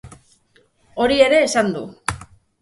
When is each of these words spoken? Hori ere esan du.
Hori 1.03 1.19
ere 1.27 1.43
esan 1.49 1.71
du. 1.77 1.85